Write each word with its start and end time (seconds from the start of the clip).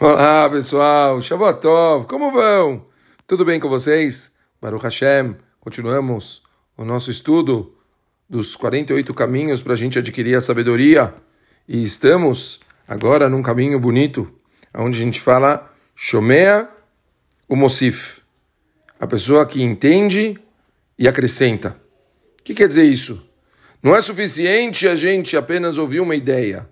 Olá 0.00 0.48
pessoal, 0.48 1.20
Shavuot 1.20 1.60
como 2.08 2.30
vão? 2.30 2.86
Tudo 3.26 3.44
bem 3.44 3.58
com 3.58 3.68
vocês? 3.68 4.32
Baruch 4.62 4.84
Hashem, 4.84 5.34
continuamos 5.58 6.40
o 6.76 6.84
nosso 6.84 7.10
estudo 7.10 7.74
dos 8.30 8.54
48 8.54 9.12
caminhos 9.12 9.60
para 9.60 9.72
a 9.72 9.76
gente 9.76 9.98
adquirir 9.98 10.36
a 10.36 10.40
sabedoria 10.40 11.12
e 11.66 11.82
estamos 11.82 12.60
agora 12.86 13.28
num 13.28 13.42
caminho 13.42 13.80
bonito, 13.80 14.32
onde 14.72 14.98
a 14.98 15.04
gente 15.04 15.20
fala 15.20 15.68
Shomea 15.96 16.68
o 17.48 17.56
a 19.00 19.06
pessoa 19.08 19.44
que 19.46 19.60
entende 19.60 20.38
e 20.96 21.08
acrescenta. 21.08 21.76
O 22.40 22.44
que 22.44 22.54
quer 22.54 22.68
dizer 22.68 22.84
isso? 22.84 23.28
Não 23.82 23.96
é 23.96 24.00
suficiente 24.00 24.86
a 24.86 24.94
gente 24.94 25.36
apenas 25.36 25.76
ouvir 25.76 25.98
uma 25.98 26.14
ideia. 26.14 26.68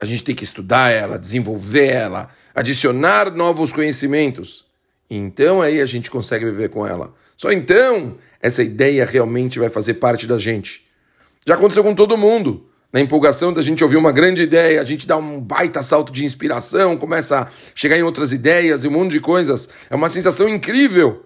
A 0.00 0.06
gente 0.06 0.24
tem 0.24 0.34
que 0.34 0.44
estudar 0.44 0.90
ela, 0.90 1.18
desenvolver 1.18 1.88
ela, 1.88 2.30
adicionar 2.54 3.30
novos 3.34 3.72
conhecimentos. 3.72 4.64
Então 5.10 5.60
aí 5.60 5.80
a 5.80 5.86
gente 5.86 6.10
consegue 6.10 6.44
viver 6.44 6.68
com 6.70 6.86
ela. 6.86 7.12
Só 7.36 7.50
então 7.50 8.16
essa 8.40 8.62
ideia 8.62 9.04
realmente 9.04 9.58
vai 9.58 9.68
fazer 9.68 9.94
parte 9.94 10.26
da 10.26 10.38
gente. 10.38 10.86
Já 11.46 11.54
aconteceu 11.54 11.82
com 11.82 11.94
todo 11.94 12.16
mundo. 12.16 12.66
Na 12.92 13.00
empolgação 13.00 13.52
da 13.52 13.60
gente 13.60 13.82
ouvir 13.82 13.96
uma 13.96 14.12
grande 14.12 14.42
ideia, 14.42 14.80
a 14.80 14.84
gente 14.84 15.04
dá 15.04 15.16
um 15.16 15.40
baita 15.40 15.82
salto 15.82 16.12
de 16.12 16.24
inspiração, 16.24 16.96
começa 16.96 17.40
a 17.40 17.48
chegar 17.74 17.98
em 17.98 18.04
outras 18.04 18.32
ideias 18.32 18.84
e 18.84 18.88
um 18.88 18.92
monte 18.92 19.10
de 19.12 19.20
coisas. 19.20 19.68
É 19.90 19.96
uma 19.96 20.08
sensação 20.08 20.48
incrível 20.48 21.24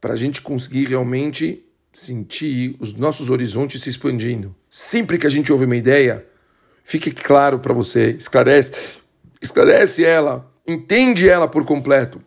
para 0.00 0.14
a 0.14 0.16
gente 0.16 0.42
conseguir 0.42 0.86
realmente 0.86 1.64
sentir 1.92 2.76
os 2.80 2.94
nossos 2.94 3.30
horizontes 3.30 3.82
se 3.82 3.88
expandindo. 3.88 4.54
Sempre 4.68 5.18
que 5.18 5.26
a 5.26 5.30
gente 5.30 5.52
ouve 5.52 5.66
uma 5.66 5.76
ideia, 5.76 6.26
fique 6.82 7.12
claro 7.12 7.58
para 7.60 7.72
você, 7.72 8.10
esclarece, 8.18 8.72
esclarece 9.40 10.04
ela, 10.04 10.50
entende 10.66 11.28
ela 11.28 11.48
por 11.48 11.64
completo. 11.64 12.22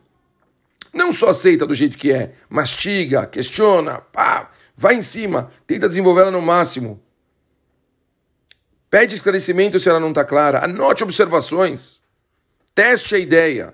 Não 0.94 1.14
só 1.14 1.30
aceita 1.30 1.66
do 1.66 1.74
jeito 1.74 1.98
que 1.98 2.12
é, 2.12 2.34
mastiga, 2.50 3.26
questiona, 3.26 4.00
pá, 4.00 4.50
vai 4.76 4.96
em 4.96 5.02
cima, 5.02 5.52
tenta 5.66 5.88
desenvolver 5.88 6.22
ela 6.22 6.32
no 6.32 6.42
máximo. 6.42 7.02
Pede 8.90 9.16
esclarecimento 9.16 9.80
se 9.80 9.88
ela 9.88 10.00
não 10.00 10.10
está 10.10 10.26
clara, 10.26 10.66
anote 10.66 11.04
observações, 11.04 12.02
teste 12.76 13.16
a 13.16 13.20
ideia, 13.20 13.74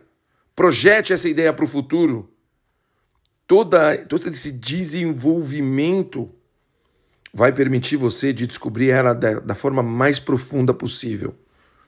projete 0.55 1.11
essa 1.11 1.27
ideia 1.27 1.51
para 1.51 1.65
o 1.65 1.67
futuro. 1.67 2.31
Toda, 3.47 3.97
todo 4.05 4.27
esse 4.27 4.51
desenvolvimento 4.51 6.29
vai 7.33 7.51
permitir 7.51 7.95
você 7.95 8.33
de 8.33 8.45
descobrir 8.45 8.89
ela 8.89 9.13
da, 9.13 9.39
da 9.39 9.55
forma 9.55 9.81
mais 9.81 10.19
profunda 10.19 10.73
possível, 10.73 11.35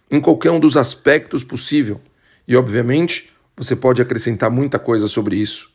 em 0.09 0.19
qualquer 0.19 0.51
um 0.51 0.59
dos 0.59 0.75
aspectos 0.75 1.43
possível. 1.43 2.01
E, 2.47 2.55
obviamente, 2.55 3.31
você 3.55 3.75
pode 3.75 4.01
acrescentar 4.01 4.49
muita 4.49 4.79
coisa 4.79 5.07
sobre 5.07 5.35
isso. 5.35 5.71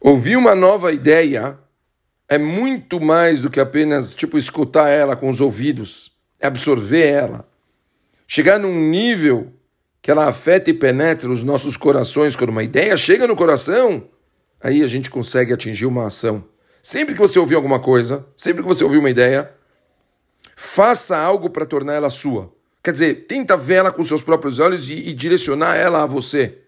Ouvir 0.00 0.36
uma 0.36 0.54
nova 0.54 0.92
ideia 0.92 1.58
é 2.28 2.38
muito 2.38 3.00
mais 3.00 3.40
do 3.40 3.50
que 3.50 3.58
apenas 3.58 4.14
tipo 4.14 4.38
escutar 4.38 4.88
ela 4.88 5.16
com 5.16 5.28
os 5.28 5.40
ouvidos, 5.40 6.12
é 6.38 6.46
absorver 6.46 7.08
ela, 7.08 7.48
chegar 8.26 8.58
num 8.58 8.88
nível 8.88 9.52
que 10.00 10.10
ela 10.10 10.28
afeta 10.28 10.70
e 10.70 10.74
penetra 10.74 11.28
os 11.28 11.42
nossos 11.42 11.76
corações 11.76 12.36
quando 12.36 12.50
uma 12.50 12.62
ideia 12.62 12.96
chega 12.96 13.26
no 13.26 13.34
coração 13.34 14.08
aí 14.60 14.82
a 14.82 14.86
gente 14.86 15.10
consegue 15.10 15.52
atingir 15.52 15.86
uma 15.86 16.06
ação. 16.06 16.44
Sempre 16.86 17.16
que 17.16 17.20
você 17.20 17.36
ouvir 17.36 17.56
alguma 17.56 17.80
coisa, 17.80 18.24
sempre 18.36 18.62
que 18.62 18.68
você 18.68 18.84
ouvir 18.84 18.98
uma 18.98 19.10
ideia, 19.10 19.52
faça 20.54 21.18
algo 21.18 21.50
para 21.50 21.66
tornar 21.66 21.94
ela 21.94 22.08
sua. 22.08 22.54
Quer 22.80 22.92
dizer, 22.92 23.26
tenta 23.26 23.56
ver 23.56 23.74
ela 23.74 23.90
com 23.90 24.04
seus 24.04 24.22
próprios 24.22 24.60
olhos 24.60 24.88
e, 24.88 24.94
e 24.94 25.12
direcionar 25.12 25.74
ela 25.74 26.04
a 26.04 26.06
você. 26.06 26.62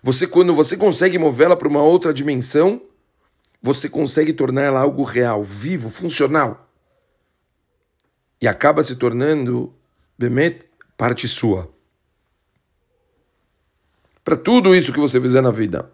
Você, 0.00 0.28
quando 0.28 0.54
você 0.54 0.76
consegue 0.76 1.18
movê-la 1.18 1.56
para 1.56 1.66
uma 1.66 1.82
outra 1.82 2.14
dimensão, 2.14 2.82
você 3.60 3.88
consegue 3.88 4.32
tornar 4.32 4.62
ela 4.62 4.78
algo 4.78 5.02
real, 5.02 5.42
vivo, 5.42 5.90
funcional. 5.90 6.70
E 8.40 8.46
acaba 8.46 8.84
se 8.84 8.94
tornando, 8.94 9.74
Bemet, 10.16 10.64
parte 10.96 11.26
sua. 11.26 11.68
Para 14.22 14.36
tudo 14.36 14.72
isso 14.72 14.92
que 14.92 15.00
você 15.00 15.20
fizer 15.20 15.40
na 15.40 15.50
vida. 15.50 15.90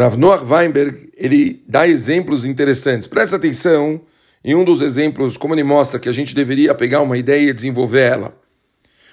O 0.00 0.02
Rav 0.02 0.16
Noach 0.16 0.44
Weinberg 0.50 1.12
ele 1.14 1.62
dá 1.68 1.86
exemplos 1.86 2.46
interessantes. 2.46 3.06
Presta 3.06 3.36
atenção 3.36 4.00
em 4.42 4.54
um 4.54 4.64
dos 4.64 4.80
exemplos, 4.80 5.36
como 5.36 5.54
ele 5.54 5.62
mostra 5.62 6.00
que 6.00 6.08
a 6.08 6.12
gente 6.12 6.34
deveria 6.34 6.74
pegar 6.74 7.02
uma 7.02 7.18
ideia 7.18 7.50
e 7.50 7.52
desenvolver 7.52 8.00
ela. 8.00 8.34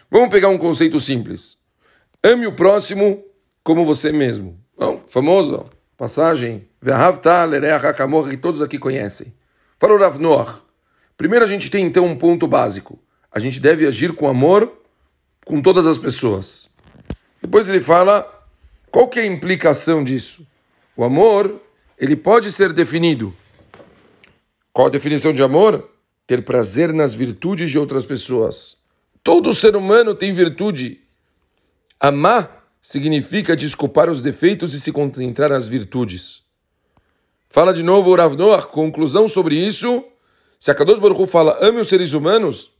Vamos 0.09 0.29
pegar 0.29 0.47
um 0.47 0.57
conceito 0.57 0.97
simples. 0.97 1.57
Ame 2.23 2.47
o 2.47 2.53
próximo 2.53 3.21
como 3.65 3.85
você 3.85 4.13
mesmo. 4.13 4.57
Bom, 4.79 5.03
famoso, 5.05 5.65
passagem, 5.97 6.65
que 8.29 8.37
todos 8.37 8.61
aqui 8.61 8.79
conhecem. 8.79 9.33
Fala 9.77 9.93
o 9.93 9.99
Rav 9.99 10.17
Noach. 10.17 10.61
Primeiro 11.17 11.43
a 11.43 11.49
gente 11.49 11.69
tem 11.69 11.85
então 11.85 12.05
um 12.05 12.15
ponto 12.15 12.47
básico. 12.47 12.97
A 13.29 13.39
gente 13.39 13.59
deve 13.59 13.85
agir 13.85 14.13
com 14.13 14.25
amor 14.25 14.71
com 15.45 15.61
todas 15.61 15.85
as 15.85 15.97
pessoas. 15.97 16.69
Depois 17.41 17.67
ele 17.67 17.81
fala 17.81 18.25
qual 18.89 19.09
que 19.09 19.19
é 19.19 19.23
a 19.23 19.25
implicação 19.25 20.01
disso. 20.01 20.47
O 20.97 21.03
amor, 21.03 21.61
ele 21.95 22.15
pode 22.15 22.51
ser 22.51 22.73
definido. 22.73 23.31
Qual 24.73 24.87
a 24.87 24.89
definição 24.89 25.31
de 25.31 25.43
amor? 25.43 25.87
Ter 26.25 26.43
prazer 26.43 26.91
nas 26.91 27.13
virtudes 27.13 27.69
de 27.69 27.77
outras 27.77 28.03
pessoas. 28.03 28.77
Todo 29.23 29.53
ser 29.53 29.75
humano 29.75 30.15
tem 30.15 30.33
virtude. 30.33 31.01
Amar 31.99 32.67
significa 32.81 33.55
desculpar 33.55 34.09
os 34.09 34.21
defeitos 34.21 34.73
e 34.73 34.81
se 34.81 34.91
concentrar 34.91 35.51
nas 35.51 35.67
virtudes. 35.67 36.41
Fala 37.47 37.75
de 37.75 37.83
novo 37.83 38.09
o 38.09 38.15
Rav 38.15 38.35
conclusão 38.71 39.29
sobre 39.29 39.55
isso. 39.55 40.03
Se 40.59 40.71
a 40.71 40.75
Kadosh 40.75 40.97
Baruch 40.97 41.27
fala 41.27 41.59
ame 41.61 41.79
os 41.79 41.89
seres 41.89 42.13
humanos, 42.13 42.71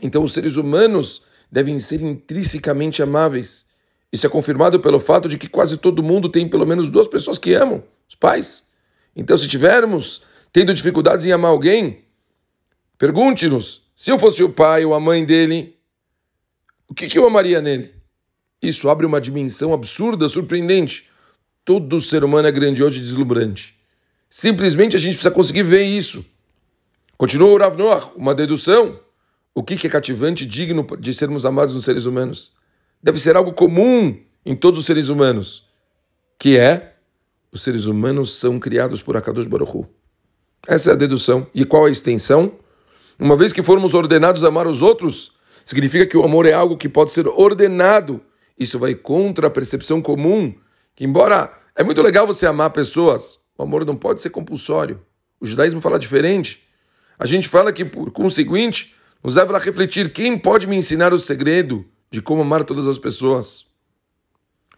então 0.00 0.24
os 0.24 0.32
seres 0.32 0.56
humanos 0.56 1.24
devem 1.52 1.78
ser 1.78 2.00
intrinsecamente 2.00 3.02
amáveis 3.02 3.68
isso 4.12 4.26
é 4.26 4.28
confirmado 4.28 4.80
pelo 4.80 4.98
fato 4.98 5.28
de 5.28 5.38
que 5.38 5.48
quase 5.48 5.76
todo 5.76 6.02
mundo 6.02 6.28
tem 6.28 6.48
pelo 6.48 6.66
menos 6.66 6.90
duas 6.90 7.06
pessoas 7.06 7.38
que 7.38 7.54
amam, 7.54 7.82
os 8.08 8.14
pais. 8.14 8.70
Então, 9.14 9.36
se 9.38 9.46
tivermos 9.46 10.22
tendo 10.52 10.74
dificuldades 10.74 11.24
em 11.24 11.32
amar 11.32 11.52
alguém, 11.52 12.04
pergunte-nos: 12.98 13.82
se 13.94 14.10
eu 14.10 14.18
fosse 14.18 14.42
o 14.42 14.50
pai 14.50 14.84
ou 14.84 14.94
a 14.94 15.00
mãe 15.00 15.24
dele, 15.24 15.76
o 16.88 16.94
que, 16.94 17.06
que 17.06 17.18
eu 17.18 17.26
amaria 17.26 17.60
nele? 17.60 17.94
Isso 18.60 18.88
abre 18.90 19.06
uma 19.06 19.20
dimensão 19.20 19.72
absurda, 19.72 20.28
surpreendente. 20.28 21.08
Todo 21.64 22.00
ser 22.00 22.24
humano 22.24 22.48
é 22.48 22.52
grandioso 22.52 22.98
e 22.98 23.00
deslumbrante. 23.00 23.78
Simplesmente 24.28 24.96
a 24.96 24.98
gente 24.98 25.14
precisa 25.14 25.30
conseguir 25.30 25.62
ver 25.62 25.82
isso. 25.82 26.24
Continua 27.16 27.50
o 27.50 27.58
Rav 27.58 27.76
Noah, 27.76 28.12
uma 28.16 28.34
dedução. 28.34 28.98
O 29.54 29.62
que 29.62 29.86
é 29.86 29.90
cativante 29.90 30.44
e 30.44 30.46
digno 30.46 30.86
de 30.98 31.12
sermos 31.12 31.44
amados 31.44 31.74
nos 31.74 31.84
seres 31.84 32.06
humanos? 32.06 32.52
Deve 33.02 33.18
ser 33.18 33.36
algo 33.36 33.52
comum 33.52 34.18
em 34.44 34.54
todos 34.54 34.78
os 34.78 34.86
seres 34.86 35.08
humanos, 35.08 35.66
que 36.38 36.56
é 36.56 36.94
os 37.52 37.62
seres 37.62 37.86
humanos 37.86 38.38
são 38.38 38.58
criados 38.58 39.02
por 39.02 39.16
Akadosh 39.16 39.46
Baruch. 39.46 39.86
Essa 40.66 40.90
é 40.90 40.92
a 40.92 40.96
dedução. 40.96 41.46
E 41.54 41.64
qual 41.64 41.86
a 41.86 41.90
extensão? 41.90 42.52
Uma 43.18 43.36
vez 43.36 43.52
que 43.52 43.62
formos 43.62 43.92
ordenados 43.92 44.44
a 44.44 44.48
amar 44.48 44.66
os 44.66 44.82
outros, 44.82 45.32
significa 45.64 46.06
que 46.06 46.16
o 46.16 46.24
amor 46.24 46.46
é 46.46 46.52
algo 46.52 46.76
que 46.76 46.88
pode 46.88 47.12
ser 47.12 47.26
ordenado. 47.26 48.20
Isso 48.58 48.78
vai 48.78 48.94
contra 48.94 49.48
a 49.48 49.50
percepção 49.50 50.00
comum, 50.00 50.54
que 50.94 51.04
embora 51.04 51.52
é 51.74 51.82
muito 51.82 52.02
legal 52.02 52.26
você 52.26 52.46
amar 52.46 52.70
pessoas, 52.70 53.38
o 53.56 53.62
amor 53.62 53.84
não 53.84 53.96
pode 53.96 54.20
ser 54.20 54.30
compulsório. 54.30 55.00
O 55.40 55.46
judaísmo 55.46 55.80
fala 55.80 55.98
diferente. 55.98 56.68
A 57.18 57.26
gente 57.26 57.48
fala 57.48 57.72
que, 57.72 57.84
por 57.84 58.10
conseguinte, 58.10 58.94
nos 59.22 59.34
leva 59.34 59.56
a 59.56 59.60
refletir 59.60 60.12
quem 60.12 60.38
pode 60.38 60.66
me 60.66 60.76
ensinar 60.76 61.12
o 61.12 61.18
segredo 61.18 61.84
de 62.10 62.20
como 62.20 62.42
amar 62.42 62.64
todas 62.64 62.86
as 62.86 62.98
pessoas. 62.98 63.66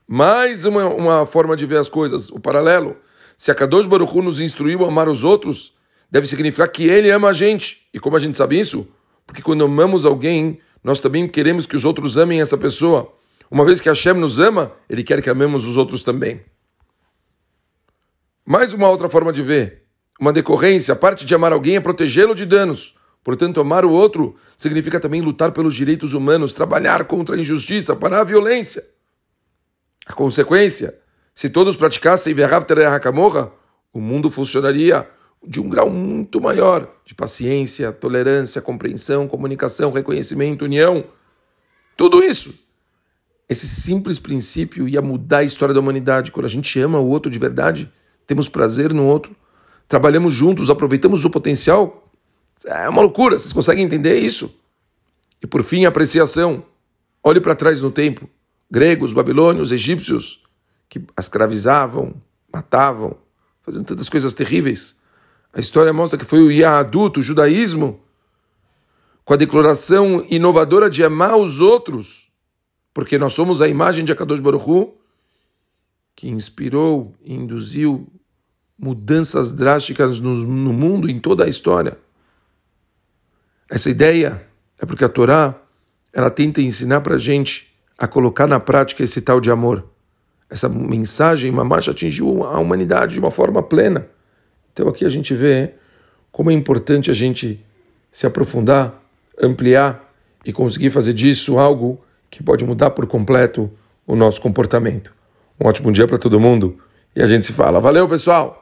Mais 0.06 0.64
uma, 0.64 0.86
uma 0.88 1.26
forma 1.26 1.56
de 1.56 1.64
ver 1.64 1.78
as 1.78 1.88
coisas, 1.88 2.28
o 2.30 2.38
paralelo. 2.38 2.96
Se 3.36 3.50
a 3.50 3.54
Kadosh 3.54 3.86
Baruch 3.86 4.14
Hu 4.14 4.22
nos 4.22 4.40
instruiu 4.40 4.84
a 4.84 4.88
amar 4.88 5.08
os 5.08 5.24
outros, 5.24 5.72
deve 6.10 6.26
significar 6.28 6.68
que 6.68 6.84
ele 6.84 7.10
ama 7.10 7.30
a 7.30 7.32
gente. 7.32 7.88
E 7.94 7.98
como 7.98 8.16
a 8.16 8.20
gente 8.20 8.36
sabe 8.36 8.58
isso? 8.58 8.86
Porque 9.26 9.40
quando 9.40 9.64
amamos 9.64 10.04
alguém, 10.04 10.60
nós 10.84 11.00
também 11.00 11.26
queremos 11.26 11.66
que 11.66 11.76
os 11.76 11.84
outros 11.84 12.18
amem 12.18 12.40
essa 12.40 12.58
pessoa. 12.58 13.12
Uma 13.50 13.64
vez 13.64 13.80
que 13.80 13.88
Hashem 13.88 14.14
nos 14.14 14.38
ama, 14.38 14.72
ele 14.88 15.02
quer 15.02 15.22
que 15.22 15.30
amemos 15.30 15.66
os 15.66 15.76
outros 15.76 16.02
também. 16.02 16.42
Mais 18.44 18.72
uma 18.72 18.88
outra 18.88 19.08
forma 19.08 19.32
de 19.32 19.42
ver. 19.42 19.82
Uma 20.20 20.32
decorrência, 20.32 20.92
a 20.92 20.96
parte 20.96 21.24
de 21.24 21.34
amar 21.34 21.52
alguém 21.52 21.76
é 21.76 21.80
protegê-lo 21.80 22.34
de 22.34 22.44
danos. 22.44 22.94
Portanto, 23.24 23.60
amar 23.60 23.84
o 23.84 23.90
outro 23.90 24.34
significa 24.56 24.98
também 24.98 25.20
lutar 25.20 25.52
pelos 25.52 25.74
direitos 25.74 26.12
humanos, 26.12 26.52
trabalhar 26.52 27.04
contra 27.04 27.36
a 27.36 27.38
injustiça, 27.38 27.94
parar 27.94 28.20
a 28.20 28.24
violência. 28.24 28.84
A 30.06 30.12
consequência, 30.12 30.98
se 31.34 31.48
todos 31.48 31.76
praticassem 31.76 32.34
Verrav 32.34 32.66
Hakamorra, 32.94 33.52
o 33.92 34.00
mundo 34.00 34.30
funcionaria 34.30 35.08
de 35.46 35.60
um 35.60 35.68
grau 35.68 35.90
muito 35.90 36.40
maior 36.40 36.88
de 37.04 37.14
paciência, 37.14 37.92
tolerância, 37.92 38.62
compreensão, 38.62 39.28
comunicação, 39.28 39.92
reconhecimento, 39.92 40.64
união. 40.64 41.04
Tudo 41.96 42.22
isso. 42.22 42.54
Esse 43.48 43.66
simples 43.66 44.18
princípio 44.18 44.88
ia 44.88 45.02
mudar 45.02 45.38
a 45.38 45.44
história 45.44 45.74
da 45.74 45.80
humanidade. 45.80 46.32
Quando 46.32 46.46
a 46.46 46.48
gente 46.48 46.78
ama 46.80 46.98
o 46.98 47.08
outro 47.08 47.30
de 47.30 47.38
verdade, 47.38 47.92
temos 48.26 48.48
prazer 48.48 48.92
no 48.94 49.04
outro, 49.04 49.36
trabalhamos 49.86 50.32
juntos, 50.32 50.70
aproveitamos 50.70 51.24
o 51.24 51.30
potencial. 51.30 52.01
É 52.66 52.88
uma 52.88 53.00
loucura, 53.00 53.38
vocês 53.38 53.52
conseguem 53.52 53.84
entender 53.84 54.18
isso? 54.18 54.54
E 55.42 55.46
por 55.46 55.62
fim, 55.62 55.84
apreciação. 55.84 56.64
Olhe 57.22 57.40
para 57.40 57.54
trás 57.54 57.80
no 57.80 57.90
tempo. 57.90 58.28
Gregos, 58.70 59.12
babilônios, 59.12 59.72
egípcios, 59.72 60.42
que 60.88 61.02
escravizavam, 61.18 62.14
matavam, 62.52 63.16
fazendo 63.62 63.84
tantas 63.84 64.08
coisas 64.08 64.32
terríveis. 64.32 64.96
A 65.52 65.60
história 65.60 65.92
mostra 65.92 66.18
que 66.18 66.24
foi 66.24 66.42
o 66.42 66.50
Yahadut, 66.50 67.18
o 67.18 67.22
judaísmo, 67.22 68.00
com 69.24 69.34
a 69.34 69.36
declaração 69.36 70.24
inovadora 70.28 70.88
de 70.88 71.04
amar 71.04 71.36
os 71.36 71.60
outros, 71.60 72.28
porque 72.94 73.18
nós 73.18 73.32
somos 73.32 73.60
a 73.60 73.68
imagem 73.68 74.04
de 74.04 74.12
Akadosh 74.12 74.40
Baruch 74.40 74.68
Hu, 74.68 74.94
que 76.14 76.28
inspirou 76.28 77.14
e 77.22 77.34
induziu 77.34 78.06
mudanças 78.78 79.52
drásticas 79.52 80.20
no, 80.20 80.34
no 80.34 80.72
mundo, 80.72 81.10
em 81.10 81.18
toda 81.18 81.44
a 81.44 81.48
história. 81.48 81.98
Essa 83.70 83.90
ideia 83.90 84.42
é 84.80 84.86
porque 84.86 85.04
a 85.04 85.08
Torá 85.08 85.54
ela 86.12 86.30
tenta 86.30 86.60
ensinar 86.60 87.00
para 87.00 87.14
a 87.14 87.18
gente 87.18 87.74
a 87.96 88.06
colocar 88.06 88.46
na 88.46 88.60
prática 88.60 89.02
esse 89.02 89.22
tal 89.22 89.40
de 89.40 89.50
amor. 89.50 89.86
Essa 90.50 90.68
mensagem, 90.68 91.50
Mamash, 91.50 91.88
atingiu 91.88 92.44
a 92.44 92.58
humanidade 92.58 93.14
de 93.14 93.20
uma 93.20 93.30
forma 93.30 93.62
plena. 93.62 94.06
Então 94.72 94.88
aqui 94.88 95.04
a 95.04 95.08
gente 95.08 95.34
vê 95.34 95.72
como 96.30 96.50
é 96.50 96.54
importante 96.54 97.10
a 97.10 97.14
gente 97.14 97.64
se 98.10 98.26
aprofundar, 98.26 99.00
ampliar 99.40 100.12
e 100.44 100.52
conseguir 100.52 100.90
fazer 100.90 101.12
disso 101.12 101.58
algo 101.58 102.00
que 102.30 102.42
pode 102.42 102.64
mudar 102.64 102.90
por 102.90 103.06
completo 103.06 103.70
o 104.06 104.16
nosso 104.16 104.40
comportamento. 104.40 105.14
Um 105.60 105.66
ótimo 105.66 105.92
dia 105.92 106.06
para 106.06 106.18
todo 106.18 106.40
mundo 106.40 106.78
e 107.14 107.22
a 107.22 107.26
gente 107.26 107.44
se 107.44 107.52
fala. 107.52 107.80
Valeu, 107.80 108.08
pessoal! 108.08 108.58